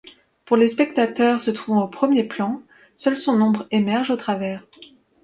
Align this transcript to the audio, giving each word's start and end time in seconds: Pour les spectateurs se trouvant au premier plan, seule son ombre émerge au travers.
Pour 0.45 0.57
les 0.57 0.67
spectateurs 0.69 1.43
se 1.43 1.51
trouvant 1.51 1.83
au 1.83 1.87
premier 1.87 2.23
plan, 2.23 2.63
seule 2.95 3.15
son 3.15 3.39
ombre 3.39 3.67
émerge 3.69 4.09
au 4.09 4.15
travers. 4.17 4.65